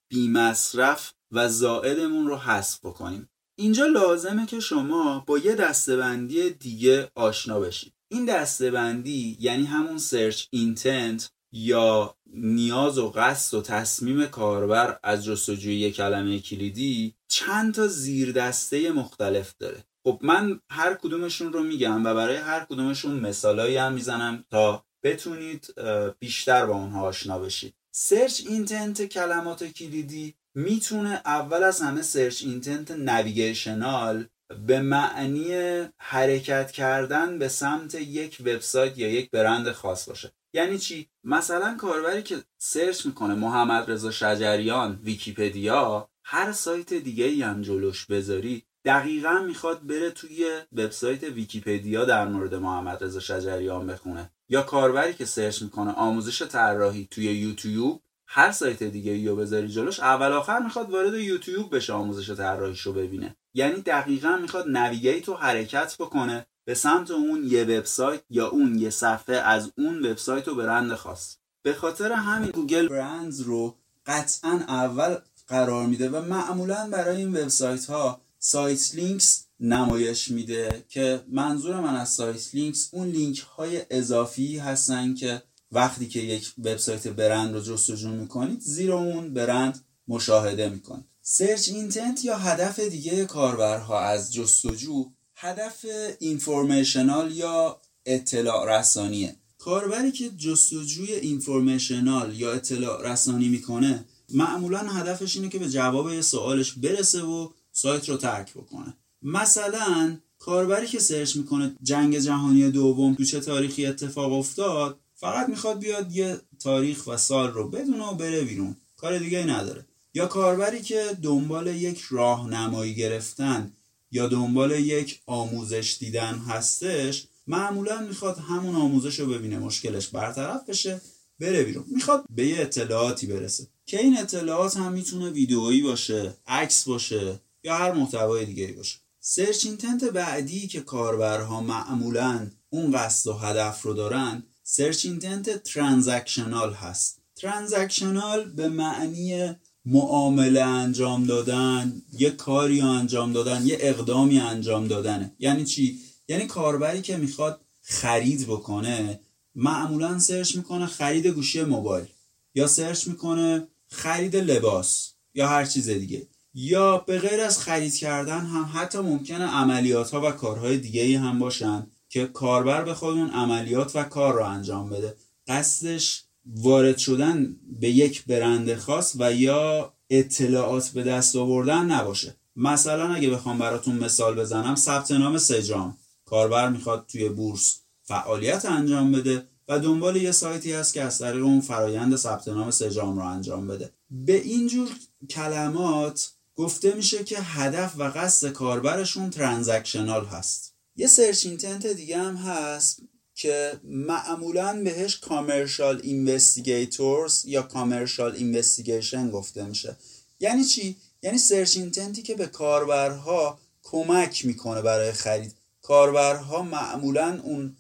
[0.09, 3.29] بی مصرف و زائدمون رو حذف بکنیم.
[3.59, 7.93] اینجا لازمه که شما با یه دسته‌بندی دیگه آشنا بشید.
[8.12, 15.91] این دسته‌بندی یعنی همون search intent یا نیاز و قصد و تصمیم کاربر از جستجوی
[15.91, 19.83] کلمه کلیدی چند تا زیر دسته مختلف داره.
[20.03, 25.73] خب من هر کدومشون رو میگم و برای هر کدومشون مثالایی هم می‌زنم تا بتونید
[26.19, 27.75] بیشتر با اونها آشنا بشید.
[27.95, 34.27] search intent کلمات کلیدی می‌تونه اول از همه search intent navigational
[34.67, 35.53] به معنی
[36.01, 40.31] حرکت کردن به سمت یک وبسایت یا یک برند خاص باشه.
[40.53, 47.41] یعنی چی؟ مثلا کاربری که search می‌کنه محمد رضا شجریان ویکیپدیا هر سایت دیگه ای
[47.41, 54.31] هم جلوش بذاری دقیقا می‌خواد بره توی وبسایت ویکیپدیا در مورد محمد رضا شجریان بخونه.
[54.49, 59.99] یا کاربری که search می‌کنه آموزش طراحی توی یوتیوب هر سایت دیگه ای بذاری جلوش
[59.99, 63.35] اول آخر می‌خواد وارد یوتیوب بشه آموزش طراحیش رو ببینه.
[63.53, 66.45] یعنی دقیقا می‌خواد navigate رو حرکت بکنه.
[66.69, 71.36] به سمت اون یه وبسایت یا اون یه صفحه از اون وبسایت و برند خاص.
[71.62, 77.86] به خاطر همین گوگل brands رو قطعا اول قرار میده و معمولا برای این وبسایت
[77.86, 85.41] ها sitelinks نمایش میده که منظور من از sitelinks اون لینک های اضافی هستن که
[85.71, 91.05] وقتی که یک وبسایت برند رو جستجو می‌کنید زیر اون برند مشاهده می‌کنید.
[91.21, 95.86] search intent یا هدف دیگه کاربرها از جستجو هدف
[96.19, 105.49] informational یا اطلاع رسانیه؟ کاربری که جستجوی informational یا اطلاع رسانی می‌کنه معمولا هدفش اینه
[105.49, 108.93] که به جواب سوالش برسه و سایت رو ترک بکنه.
[109.21, 115.80] مثلا کاربری که search می‌کنه جنگ جهانی دوم تو چه تاریخی اتفاق افتاد فقط می‌خواد
[115.80, 118.75] بیاد یه تاریخ و سال رو بدونه و بره بیرون.
[118.97, 119.86] کار دیگه نداره.
[120.13, 123.71] یا کاربری که دنبال یک راهنمایی گرفتن
[124.12, 131.02] یا دنبال یک آموزش دیدن هستش معمولا می‌خواد همون آموزش رو ببینه مشکلش برطرف بشه
[131.39, 131.86] بره بیرون.
[131.88, 133.67] می‌خواد به یه اطلاعاتی برسه.
[133.86, 138.98] که این اطلاعات هم می‌تونه ویدئویی باشه عکس باشه یا هر محتوای دیگه باشه.
[139.19, 146.73] search intent بعدی که کاربرها معمولا اون قصد و هدف رو دارن search intent transactional
[146.74, 147.22] هست.
[147.36, 155.31] transactional به معنی معامله انجام دادن یه کاری انجام دادن یه اقدامی انجام دادنه.
[155.39, 159.19] یعنی چی؟ یعنی کاربری که می‌خواد خرید بکنه
[159.55, 162.07] معمولا سرچ می‌کنه خرید گوشی موبایل
[162.55, 166.27] یا سرچ می‌کنه خرید لباس یا هر چیز دیگه.
[166.53, 171.39] یا به غیر از خرید کردن هم حتی ممکنه عملیات ها و کارهای دیگه هم
[171.39, 175.15] باشن که کاربر به خود اون عملیات و کار رو انجام بده.
[175.47, 176.23] قصدش
[176.55, 182.35] وارد شدن به یک برند خاص و یا اطلاعات به دست آوردن نباشه.
[182.55, 185.97] مثلا اگه بخوام براتون مثال بزنم ثبت نام سجام.
[186.25, 191.43] کاربر می‌خواد توی بورس فعالیت انجام بده و دنبال یه سایتی هست که از طریق
[191.43, 193.93] اون فرایند ثبت نام سجام رو انجام بده.
[194.09, 194.89] به اینجور
[195.29, 200.75] کلمات گفته میشه که هدف و قصد کاربرشون transactional هست.
[200.95, 203.01] یه search intent دیگه هم هست.
[203.39, 209.95] که معمولا بهش commercial investigators یا commercial investigation گفته میشه.
[210.39, 215.56] یعنی چی؟ یعنی search intent ی که به کاربرها کمک می‌کنه برای خرید.
[215.82, 217.75] کاربرها معمولا اون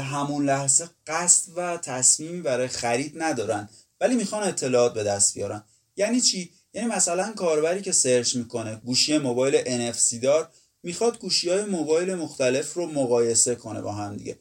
[0.00, 3.68] همون لحظه قصد و تصمیمی برای خرید ندارن
[4.00, 5.64] ولی می‌خوان اطلاعات به دست بیارن.
[5.96, 10.48] یعنی چی؟ یعنی مثلا کاربری که search می‌کنه گوشی موبایل NFC دار
[10.82, 14.38] می‌خواد گوشی های موبایل مختلف رو مقایسه کنه با هم دیگه.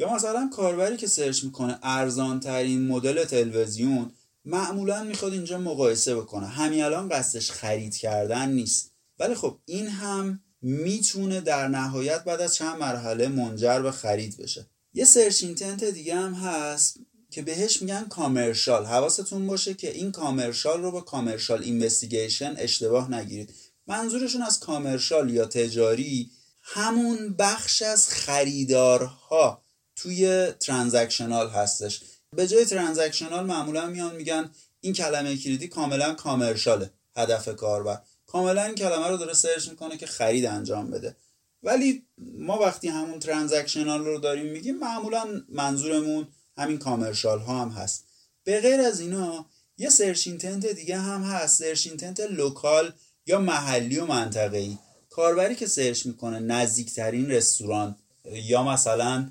[0.00, 4.12] یا مثلا کاربری که search می‌کنه ارزان ترین مدل تلویزیون
[4.44, 6.46] معمولا می‌خواد اینجا مقایسه بکنه.
[6.46, 8.92] همین الان قصدش خرید کردن نیست.
[9.18, 14.66] ولی خب این هم می‌تونه در نهایت بعد از چند مرحله منجر به خرید بشه.
[14.94, 18.86] یه search intent دیگه هم هست که بهش میگن commercial.
[18.86, 23.54] حواستون باشه که این commercial رو با commercial investigation اشتباه نگیرید.
[23.86, 26.30] منظورشون از commercial یا تجاری
[26.62, 29.62] همون بخش از خریدارها.
[29.96, 32.00] توی transactional هستش.
[32.36, 34.50] به جای transactional معمولا میان میگن
[34.80, 38.00] این کلمه کلیدی کاملا commercial ه هدف کاربر.
[38.26, 41.16] کاملا این کلمه رو داره search می‌کنه که خرید انجام بده.
[41.62, 42.02] ولی
[42.38, 48.04] ما وقتی همون transactional رو داریم میگیم معمولا منظورمون همین commercial ها هم هست.
[48.44, 49.46] به غیر از اینا
[49.78, 51.58] یه search intent دیگه هم هست.
[51.58, 52.92] search intent local
[53.26, 54.78] یا محلی و منطقه‌ای.
[55.10, 59.30] کاربری که search می‌کنه نزدیکترین رستوران یا مثلا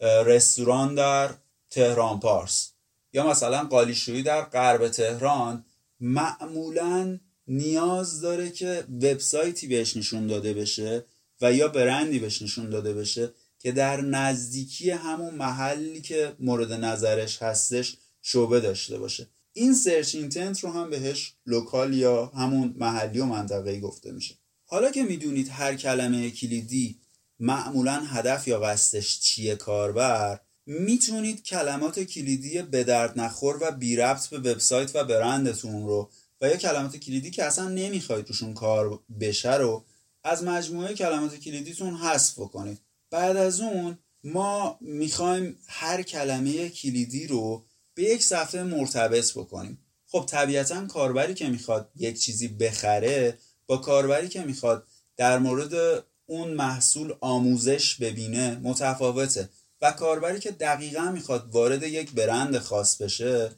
[0.00, 1.34] رستوران در
[1.70, 2.70] تهران پارس.
[3.12, 5.64] یا مثلا قالیشویی در غرب تهران
[6.00, 11.04] معمولا نیاز داره که وبسایتی بهش نشون داده بشه
[11.40, 17.42] و یا برندی بهش نشون داده بشه که در نزدیکی همون محلی که مورد نظرش
[17.42, 19.26] هستش شعبه داشته باشه.
[19.52, 24.34] این search intent رو هم بهش local یا همون محلی و منطقه‌ای گفته میشه.
[24.64, 26.98] حالا که می‌دونید هر کلمه کلیدی
[27.40, 34.26] معمولا هدف یا قصدش چیه کاربر؟ می‌تونید کلمات کلیدی به درد نخور و بی ربط
[34.26, 39.54] به وبسایت و برندتون رو و یا کلمات کلیدی که اصلا نمی‌خواید روشون کار بشه
[39.54, 39.84] رو
[40.24, 42.80] از مجموعه کلمات کلیدیتون حذف بکنید.
[43.10, 49.78] بعد از اون ما می‌خوایم هر کلمه کلیدی رو به یک صفحه مرتبط بکنیم.
[50.06, 56.48] خب طبیعتا کاربری که می‌خواد یک چیزی بخره با کاربری که می‌خواد در مورد اون
[56.54, 59.48] محصول آموزش ببینه متفاوته.
[59.82, 63.50] و کاربری که دقیقا می‌خواد وارد یک برند خاص بشه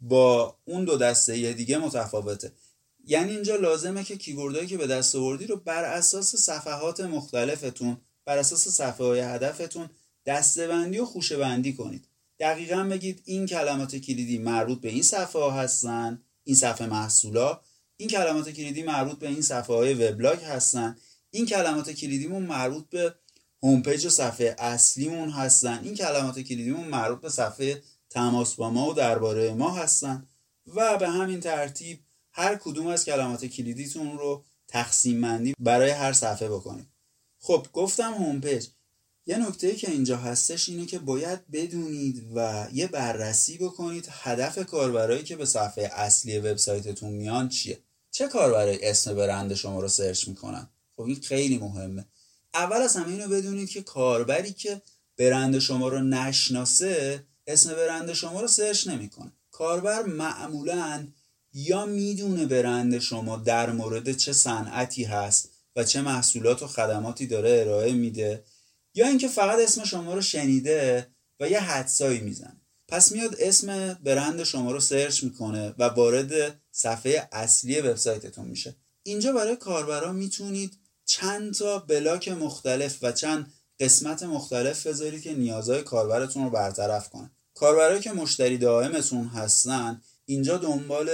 [0.00, 2.52] با اون دو دسته دیگه متفاوته.
[3.06, 8.38] یعنی اینجا لازمه که کیوردهایی که به دست آوردی رو بر اساس صفحات مختلفتون بر
[8.38, 9.90] اساس صفحه های هدفتون
[10.26, 12.04] دسته‌بندی و خوشه بندی کنید.
[12.38, 17.60] دقیقا بگید این کلمات کلیدی مربوط به این صفحه ها هستن این صفحه محصولا.
[17.96, 20.96] این کلمات کلیدی مربوط به این صفحه های وبلاگ هستن.
[21.34, 23.14] این کلمات کلیدیمون مربوط به
[23.62, 25.80] home page و صفحه اصلیمون هستن.
[25.84, 30.28] این کلمات کلیدیمون مربوط به صفحه تماس با ما و درباره ما هستن.
[30.66, 32.00] و به همین ترتیب
[32.32, 36.86] هر کدوم از کلمات کلیدیتون رو تقسیم بندی برای هر صفحه بکنید.
[37.38, 38.66] خب گفتم home page
[39.26, 45.22] یه نکته که اینجا هستش اینه که باید بدونید و یه بررسی بکنید هدف کاربرایی
[45.22, 47.78] که به صفحه اصلی وبسایتتون میان چیه.
[48.10, 52.06] چه کاربرای اسم برند شما رو search می‌کنن؟ خب این خیلی مهمه.
[52.54, 54.82] اول از همه اینو بدونید که کاربری که
[55.18, 59.32] برند شما رو نشناسه اسم برند شما رو search نمی‌کنه.
[59.50, 61.06] کاربر معمولا
[61.52, 67.60] یا می‌دونه برند شما در مورد چه صنعتی هست و چه محصولات و خدماتی داره
[67.60, 68.44] ارائه میده
[68.94, 71.06] یا اینکه فقط اسم شما رو شنیده
[71.40, 72.60] و یه حدسایی می‌زنه.
[72.88, 78.76] پس میاد اسم برند شما رو سرچ می‌کنه و وارد صفحه اصلی وبسایتتون میشه.
[79.02, 80.78] اینجا برای کاربرا می‌تونید
[81.12, 87.30] چند تا بلاک مختلف و چند قسمت مختلف بذارید که نیازهای کاربرتون رو برطرف کنه
[87.54, 91.10] کاربرایی که مشتری دائمتون هستن اینجا دنبال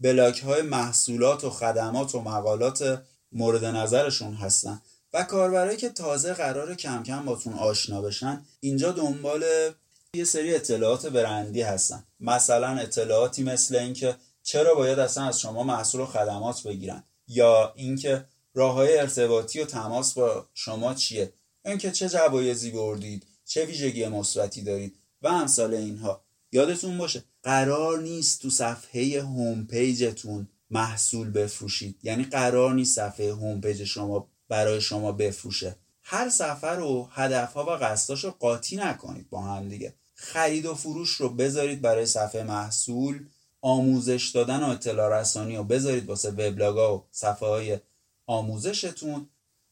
[0.00, 4.80] بلاک های محصولات و خدمات و مقالات مورد نظرشون هستن.
[5.12, 9.44] و کاربرایی که تازه قرار کم کم باتون آشنا بشن اینجا دنبال
[10.14, 12.04] یه سری اطلاعات برندی هستن.
[12.20, 18.24] مثلا اطلاعاتی مثل اینکه چرا باید اصلا از شما محصول و خدمات بگیرن یا اینکه
[18.54, 21.32] راه های ارتباطی و تماس با شما چیه؟
[21.64, 26.24] اینکه چه جوایزی بردید چه ویژگی مثبتی دارید و امثال اینها.
[26.52, 31.98] یادتون باشه قرار نیست تو صفحه home page تون محصول بفروشید.
[32.02, 35.76] یعنی قرار نیست صفحه home page شما برای شما بفروشه.
[36.02, 39.94] هر صفحه رو هدفها و قصداش رو قاطی نکنید با هم دیگه.
[40.14, 43.26] خرید و فروش رو بذارید برای صفحه محصول
[43.60, 47.78] آموزش دادن و اطلاع رسانی رو بذارید واسه وبلاگا و صفحه های
[48.30, 49.28] آموزشتون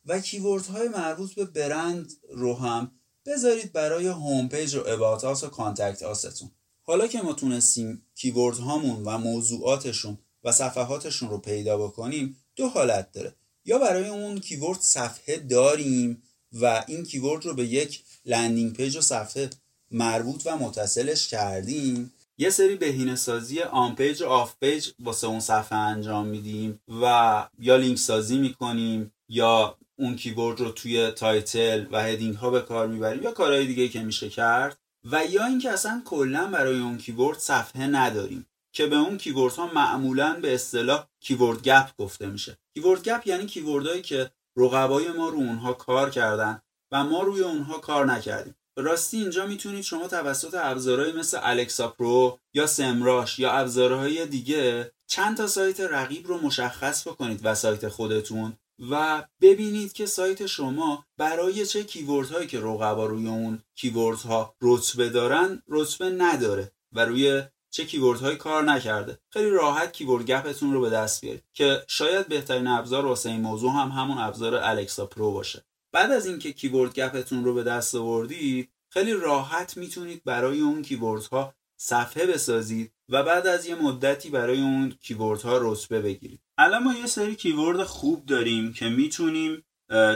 [0.06, 2.90] و keyword های مربوط به برند رو هم
[3.26, 6.50] بذارید برای home page و about و contact us تون.
[6.82, 13.12] حالا که ما تونستیم keyword هامون و موضوعاتشون و صفحاتشون رو پیدا بکنیم دو حالت
[13.12, 13.34] داره.
[13.64, 19.00] یا برای اون keyword صفحه داریم و این keyword رو به یک landing page و
[19.00, 19.50] صفحه
[19.90, 26.26] مربوط و متصلش کردیم یه سری بهینه سازی on-page و off-page واسه اون صفحه انجام
[26.26, 32.51] میدیم و یا لینک سازی می‌کنیم یا اون keyword رو توی title و heading ها
[32.51, 36.80] به کار می‌بریم یا کارهای دیگه که میشه کرد و یا اینکه اصلا کلا برای
[36.80, 42.26] اون keyword صفحه نداریم که به اون keyword ها معمولا به اصطلاح keyword gap گفته
[42.26, 42.59] میشه.
[42.74, 46.62] keyword gap یعنی keyword هایی که رقبای ما رو اونها کار کردن
[46.93, 48.55] و ما روی اونها کار نکردیم.
[48.78, 55.36] راستی اینجا می‌تونید شما توسط ابزارهایی مثل Alexa Pro یا Semrush یا ابزارهای دیگه چند
[55.36, 58.56] تا سایت رقیب رو مشخص بکنید و سایت خودتون
[58.90, 64.54] و ببینید که سایت شما برای چه keyword هایی که رقبا روی اون keyword ها
[64.62, 69.18] رتبه دارن رتبه نداره و روی چه keyword هایی کار نکرده.
[69.32, 73.40] خیلی راحت keyword gap تون رو به دست بیارید که شاید بهترین ابزار واسه این
[73.40, 75.64] موضوع هم همون ابزار Alexa Pro باشه.
[75.93, 80.82] بعد از اینکه keyword gap تون رو به دست آوردید خیلی راحت می‌تونید برای اون
[80.82, 86.41] keyword ها صفحه بسازید و بعد از یه مدتی برای اون keyword ها رتبه بگیرید.
[86.59, 89.64] الان ما یه سری keyword خوب داریم که می‌تونیم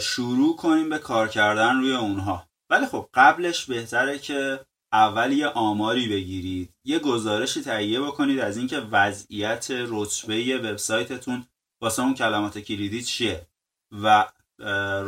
[0.03, 2.49] شروع کنیم به کار کردن روی اونها.
[2.71, 4.61] ولی خب قبلش بهتره که
[4.93, 11.47] اول یه آماری بگیرید یه گزارشی تهیه بکنید از اینکه وضعیت رتبه وبسایتتون
[11.83, 13.47] واسه اون کلمات کلیدی چیه.
[14.03, 14.27] و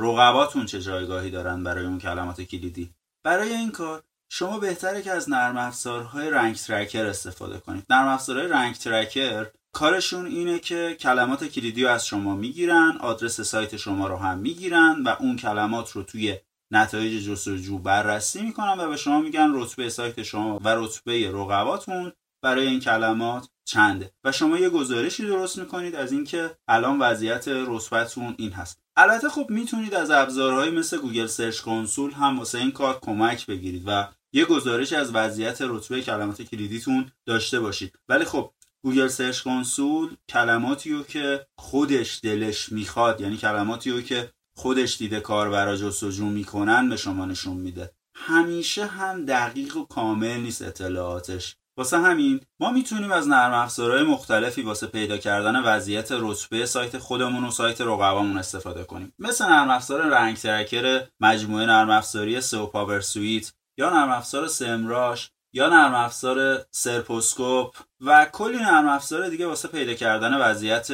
[0.00, 5.30] رقباتون چه جایگاهی دارن برای اون کلمات کلیدی؟ برای این کار شما بهتره که از
[5.30, 7.84] نرم افزارهای رنگ ترکر استفاده کنید.
[7.90, 13.76] نرم افزارهای رنگ ترکر کارشون اینه که کلمات کلیدی رو از شما می‌گیرن آدرس سایت
[13.76, 16.38] شما رو هم می‌گیرن و اون کلمات رو توی
[16.70, 22.66] نتایج جستجو بررسی می‌کنن و به شما میگن رتبه سایت شما و رتبه رقباتون برای
[22.66, 24.12] این کلمات چنده.
[24.24, 28.83] و شما یه گزارشی درست می‌کنید از اینکه الان وضعیت رتبهتون این هست.
[28.96, 33.82] البته خب می‌تونید از ابزارهایی مثل Google Search Console هم واسه این کار کمک بگیرید
[33.86, 37.98] و یه گزارش از وضعیت رتبه کلمات کلیدیتون داشته باشید.
[38.08, 38.50] ولی خب
[38.84, 45.20] Google Search Console کلماتی رو که خودش دلش می‌خواد یعنی کلماتی رو که خودش دیده
[45.20, 47.90] کاربرا جستجو می‌کنن به شما نشون میده.
[48.14, 51.56] همیشه هم دقیق و کامل نیست اطلاعاتش.
[51.76, 57.44] واسه همین ما می‌تونیم از نرم افزارهای مختلفی واسه پیدا کردن وضعیت رتبه سایت خودمون
[57.44, 59.14] و سایت رقبامون استفاده کنیم.
[59.18, 65.68] مثل نرم افزار Rank Tracker مجموعه نرم افزاری SEO PowerSuite یا نرم افزار Semrush یا
[65.68, 70.88] نرم افزار Serposcope و کلی نرم افزار دیگه واسه پیدا کردن وضعیت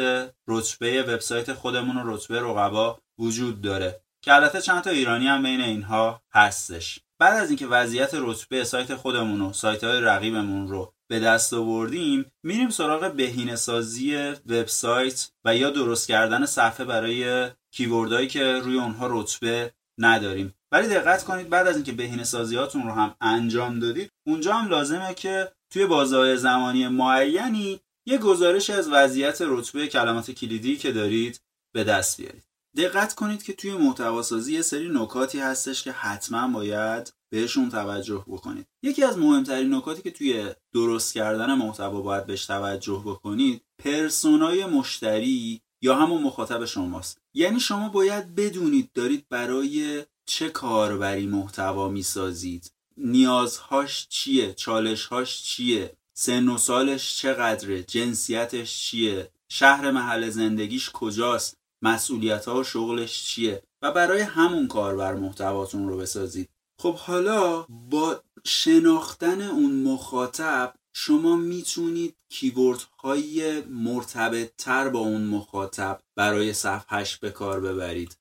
[0.49, 4.01] رتبه وبسایت خودمون و رتبه رقبا وجود داره.
[4.23, 7.01] که البته چند تا ایرانی هم بین اینها هستش.
[7.19, 12.33] بعد از اینکه وضعیت رتبه سایت خودمون و سایت های رقیبمون رو به دست آوردیم
[12.43, 14.17] میریم سراغ بهینه سازی
[14.47, 20.55] وبسایت و یا درست کردن صفحه برای کیوردهایی که روی اونها رتبه نداریم.
[20.73, 25.15] ولی دقت کنید بعد از اینکه بهینه سازیاتون رو هم انجام دادید اونجا هم لازمه
[25.15, 31.41] که توی بازه زمانی معینی یه گزارش از وضعیت رتبه کلمات کلیدی که دارید
[31.75, 32.50] به دست بیارید.
[32.77, 38.67] دقت کنید که توی محتواسازی یه سری نکاتی هستش که حتما باید بهشون توجه بکنید.
[38.83, 45.61] یکی از مهمترین نکاتی که توی درست کردن محتوا باید بهش توجه بکنید پرسونای مشتری
[45.83, 47.19] یا همون مخاطب شماست.
[47.35, 52.73] یعنی شما باید بدونید دارید برای چه کاربری محتوا می‌سازید.
[52.97, 62.45] نیازهاش چیه؟ چالشهاش چیه؟ سن و سالش چقدره؟ جنسیتش چیه؟ شهر محل زندگیش کجاست؟ مسئولیت
[62.45, 66.49] ها و شغلش چیه؟ و برای همون کاربر محتواتون رو بسازید.
[66.81, 76.01] خب حالا با شناختن اون مخاطب شما می‌تونید keyword های مرتبط تر با اون مخاطب
[76.17, 78.17] برای صفحش به کار ببرید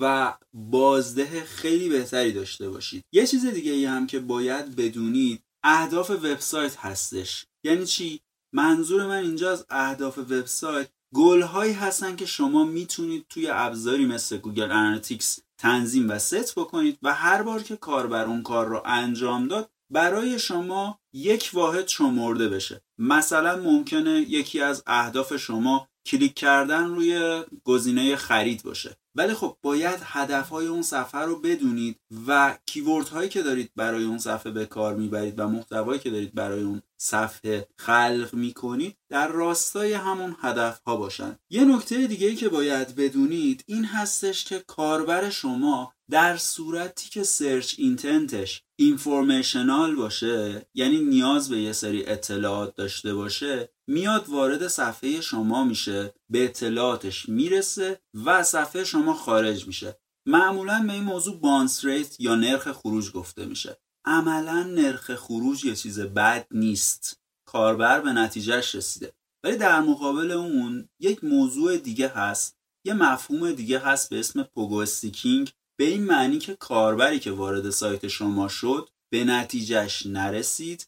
[0.00, 3.04] و بازده خیلی بهتری داشته باشید.
[3.12, 7.46] یه چیز دیگه ای هم که باید بدونید اهداف وبسایت هستش.
[7.64, 8.20] یعنی چی؟
[8.54, 14.36] منظور من اینجا از اهداف وبسایت گل هایی هستن که شما می‌تونید توی ابزاری مثل
[14.36, 19.48] Google Analytics تنظیم و ست بکنید و هر بار که کاربر اون کار رو انجام
[19.48, 22.82] داد برای شما یک واحد شمرده بشه.
[22.98, 28.96] مثلا ممکنه یکی از اهداف شما کلیک کردن روی گزینه خرید باشه.
[29.14, 34.18] ولی خب باید هدفهای اون صفحه رو بدونید و کیورد هایی که دارید برای اون
[34.18, 39.92] صفحه به کار می‌برید و محتوایی که دارید برای اون صفحه خلق می‌کنید در راستای
[39.92, 41.38] همون هدف ها باشن.
[41.50, 47.22] یه نکته دیگه ای که باید بدونید این هستش که کاربر شما در صورتی که
[47.22, 55.20] سرچ اینتنتش اینفورمیشنال باشه یعنی نیاز به یه سری اطلاعات داشته باشه میاد وارد صفحه
[55.20, 59.96] شما میشه به اطلاعاتش می‌رسه و صفحه شما خارج میشه.
[60.26, 63.76] معمولا به این موضوع bounce rate یا نرخ خروج گفته میشه.
[64.04, 67.20] عملا نرخ خروج یه چیز بد نیست.
[67.48, 69.12] کاربر به نتیجهش رسیده.
[69.44, 72.58] ولی در مقابل اون یک موضوع دیگه هست.
[72.86, 75.52] یه مفهوم دیگه هست به اسم pogo sticking
[75.82, 80.86] به این معنی که کاربری که وارد سایت شما شد به نتیجهش نرسید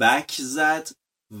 [0.00, 0.90] back زد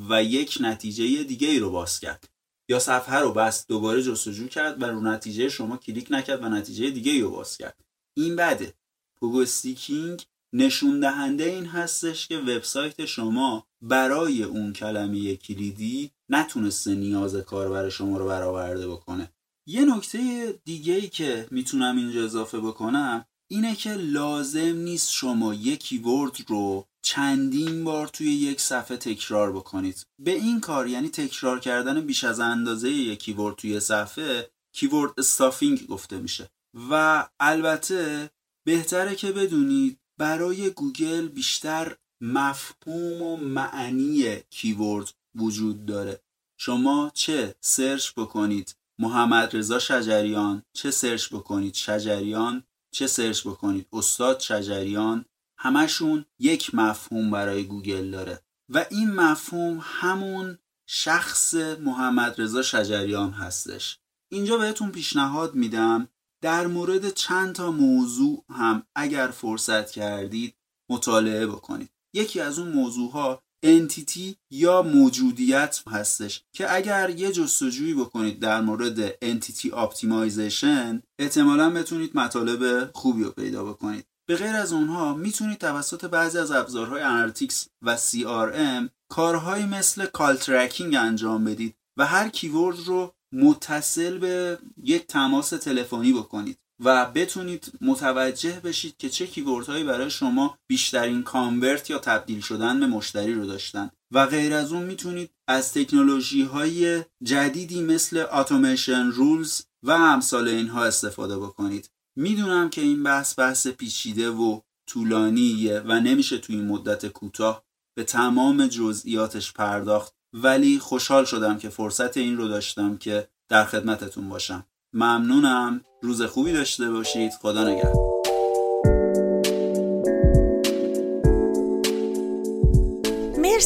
[0.08, 2.28] و یک نتیجه دیگه ای رو باز کرد.
[2.68, 6.90] یا صفحه رو بست دوباره جستجو کرد و رو نتیجه شما کلیک نکرد و نتیجه
[6.90, 7.80] دیگه ای رو باز کرد.
[8.16, 8.74] این بده
[9.20, 17.36] pogo sticking نشون دهنده این هستش که وبسایت شما برای اون کلمه کلیدی نتونسته نیاز
[17.36, 19.32] کاربر شما رو برآورده بکنه.
[19.70, 25.80] یه نکته دیگه ای که می‌تونم اینجا اضافه بکنم اینه که لازم نیست شما یک
[25.80, 30.02] keyword رو چندین بار توی یک صفحه تکرار بکنید.
[30.18, 35.86] به این کار یعنی تکرار کردن بیش از اندازه یک keyword توی صفحه keyword stuffing
[35.86, 36.50] گفته میشه.
[36.90, 38.30] و البته
[38.66, 46.20] بهتره که بدونید برای گوگل بیشتر مفهوم و معنی keyword وجود داره.
[46.56, 48.74] شما چه؟ search بکنید.
[48.98, 55.24] محمد رضا شجریان چه search بکنید شجریان چه search بکنید استاد شجریان
[55.58, 58.42] همشون یک مفهوم برای گوگل داره.
[58.68, 63.98] و این مفهوم همون شخص محمد رضا شجریان هستش.
[64.32, 66.08] اینجا بهتون پیشنهاد میدم
[66.42, 70.54] در مورد چند تا موضوع هم اگر فرصت کردید
[70.90, 71.90] مطالعه بکنید.
[72.14, 78.60] یکی از اون موضوع ها entity یا موجودیت هستش که اگر یه جستجویی بکنید در
[78.60, 84.04] مورد entity optimization احتمالا بتونید مطالب خوبی رو پیدا بکنید.
[84.28, 90.36] به غیر از اونها می‌تونید توسط بعضی از ابزارهای analytics و CRM کارهایی مثل call
[90.36, 96.58] tracking انجام بدید و هر keyword رو متصل به یک تماس تلفنی بکنید.
[96.84, 102.86] و بتونید متوجه بشید که چه کیوردهایی برای شما بیشترین کانورت یا تبدیل شدن به
[102.86, 103.90] مشتری رو داشتن.
[104.10, 110.84] و غیر از اون می‌تونید از تکنولوژی های جدیدی مثل اتوماسیون رولز و امثال اینها
[110.84, 111.90] استفاده بکنید.
[112.16, 117.64] می‌دونم که این بحث بحث پیچیده و طولانیه و نمیشه توی این مدت کوتاه
[117.96, 124.28] به تمام جزئیاتش پرداخت ولی خوشحال شدم که فرصت این رو داشتم که در خدمتتون
[124.28, 124.66] باشم.
[124.92, 125.80] ممنونم.
[126.02, 127.32] روز خوبی داشته باشید.
[127.32, 128.07] خدا نگهدار.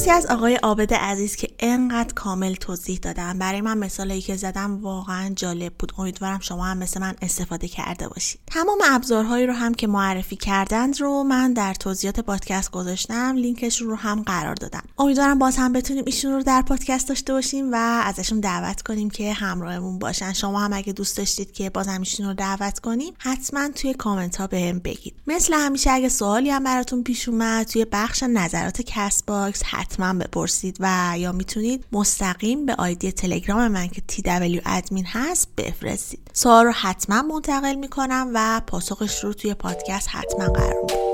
[0.03, 3.39] مرسی از آقای عابد عزیز که انقدر کامل توضیح دادن.
[3.39, 5.93] برای من مثالی که زدم واقعا جالب بود.
[5.99, 8.41] امیدوارم شما هم مثل من استفاده کرده باشید.
[8.47, 13.35] تمام ابزارهایی رو هم که معرفی کردند رو من در توضیحات پادکست گذاشتم.
[13.37, 14.83] لینکش رو هم قرار دادم.
[14.99, 19.33] امیدوارم باز هم بتونیم ایشون رو در پادکست داشته باشیم و ازشون دعوت کنیم که
[19.33, 20.33] همراهمون باشن.
[20.33, 24.37] شما هم اگه دوست داشتید که باز هم ایشون رو دعوت کنیم حتما توی کامنت
[24.37, 25.15] ها بهم بگید.
[25.27, 29.63] مثل همیشه اگه سوالی هم براتون پیش اومد توی بخش نظرات Castbox
[30.01, 36.31] بپرسید و یا می‌تونید مستقیم به آیدی تلگرام من که TW ادمین هست بفرستید.
[36.33, 41.12] سوال رو حتما منتقل می‌کنم و پاسخش رو توی پادکست حتما قرار میدم.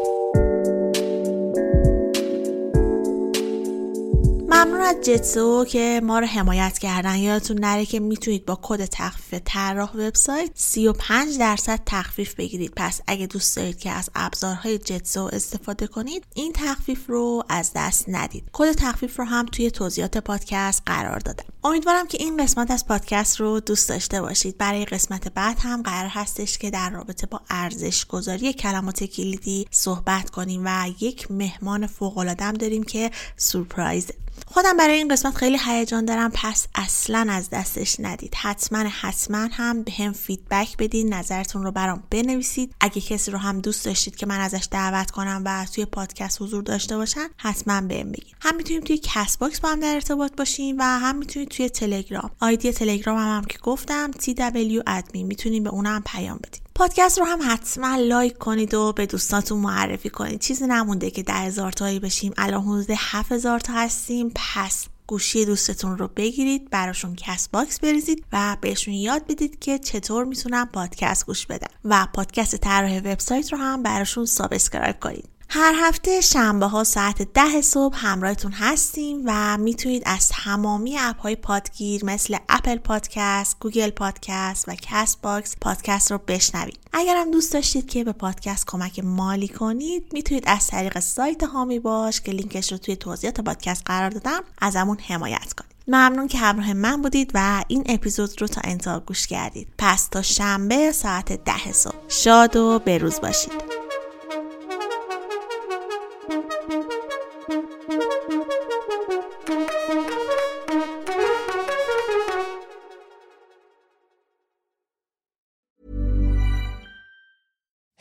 [4.58, 9.42] ممنون از جتسو که ما رو حمایت کردن یادتون نره که می‌تونید با کد تخفیف
[9.44, 12.72] طراح وبسایت 35 درصد تخفیف بگیرید.
[12.76, 18.04] پس اگه دوست دارید که از ابزارهای جتسو استفاده کنید این تخفیف رو از دست
[18.08, 18.44] ندید.
[18.52, 21.44] کد تخفیف رو هم توی توضیحات پادکست قرار دادم.
[21.64, 24.58] امیدوارم که این قسمت از پادکست رو دوست داشته باشید.
[24.58, 30.30] برای قسمت بعد هم قرار هستش که در رابطه با ارزش گذاری کلمات کلیدی صحبت
[30.30, 34.10] کنیم و یک مهمان فوق العاده داریم که سورپرایز
[34.46, 38.34] خودم برای این قسمت خیلی هیجان دارم پس اصلا از دستش ندید.
[38.34, 42.74] حتما حتما هم بهم feedback بدین نظرتون رو برام بنویسید.
[42.80, 46.62] اگه کسی رو هم دوست داشتید که من ازش دعوت کنم و توی پادکست حضور
[46.62, 48.34] داشته باشن حتما بهم بگین.
[48.40, 52.30] هم می‌تونیم توی Castbox با هم در ارتباط باشیم و هم می‌تونید می‌تونید توی تلگرام.
[52.40, 55.26] آیدی تلگرام هم, هم که گفتم TW admin.
[55.26, 60.10] می‌تونید به اونم پیام بدید پادکست رو هم حتما لایک کنید و به دوستاتون معرفی
[60.10, 60.40] کنید.
[60.40, 62.32] چیزی نمونده که ده هزار تایی بشیم.
[62.36, 64.32] الان حدود هفت هزار تا هستیم.
[64.34, 70.64] پس گوشی دوستتون رو بگیرید براشون Castbox بریزید و بهشون یاد بدید که چطور می‌تونن
[70.64, 71.68] پادکست گوش بدن.
[71.84, 75.28] و پادکست طراح وبسایت رو هم براشون subscribe کنید.
[75.50, 81.36] هر هفته شنبه ها ساعت ده صبح همراهتون هستیم و می‌تونید از تمامی اپ های
[81.36, 86.78] پادگیر مثل Apple Podcast، Google Podcast و Castbox پادکست رو بشنوید.
[86.92, 92.20] هم دوست داشتید که به پادکست کمک مالی کنید می‌تونید از طریق سایت حامی باش
[92.20, 95.72] که لینکش رو توی توضیحات پادکست قرار دادم از همون حمایت کنید.
[95.88, 99.68] ممنون که همراه من بودید و این اپیزود رو تا انتها گوش کردید.
[99.78, 101.94] پس تا شنبه ساعت ده صبح.
[102.08, 103.77] شاد و بروز باشید.